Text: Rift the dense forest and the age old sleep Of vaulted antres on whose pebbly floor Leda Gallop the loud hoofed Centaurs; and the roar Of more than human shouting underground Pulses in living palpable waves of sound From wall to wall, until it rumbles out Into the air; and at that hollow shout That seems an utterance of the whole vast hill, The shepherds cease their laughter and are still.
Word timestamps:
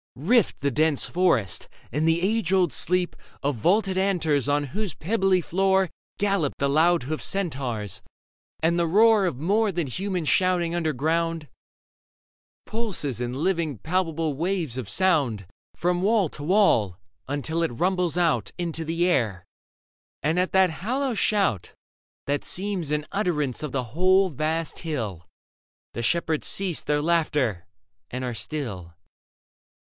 Rift 0.15 0.59
the 0.59 0.71
dense 0.71 1.05
forest 1.05 1.69
and 1.91 2.05
the 2.07 2.21
age 2.21 2.51
old 2.51 2.73
sleep 2.73 3.15
Of 3.43 3.55
vaulted 3.57 3.97
antres 3.97 4.49
on 4.49 4.65
whose 4.75 4.93
pebbly 4.95 5.39
floor 5.41 5.83
Leda 5.83 5.93
Gallop 6.17 6.53
the 6.57 6.67
loud 6.67 7.03
hoofed 7.03 7.23
Centaurs; 7.23 8.01
and 8.61 8.77
the 8.77 8.87
roar 8.87 9.25
Of 9.25 9.37
more 9.37 9.71
than 9.71 9.87
human 9.87 10.25
shouting 10.25 10.75
underground 10.75 11.47
Pulses 12.65 13.21
in 13.21 13.33
living 13.41 13.77
palpable 13.77 14.33
waves 14.33 14.77
of 14.77 14.89
sound 14.89 15.47
From 15.75 16.01
wall 16.01 16.29
to 16.29 16.43
wall, 16.43 16.97
until 17.27 17.61
it 17.63 17.69
rumbles 17.71 18.17
out 18.17 18.51
Into 18.57 18.83
the 18.83 19.05
air; 19.07 19.45
and 20.23 20.39
at 20.39 20.51
that 20.51 20.71
hollow 20.81 21.13
shout 21.13 21.73
That 22.25 22.43
seems 22.43 22.91
an 22.91 23.05
utterance 23.11 23.63
of 23.63 23.71
the 23.71 23.83
whole 23.95 24.29
vast 24.29 24.79
hill, 24.79 25.27
The 25.93 26.01
shepherds 26.03 26.47
cease 26.47 26.81
their 26.83 27.03
laughter 27.03 27.67
and 28.09 28.25
are 28.25 28.33
still. 28.33 28.95